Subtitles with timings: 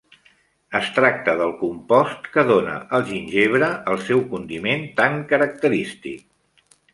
[0.77, 6.27] Es tracta del compost que dóna al gingebre el seu condiment tan característic.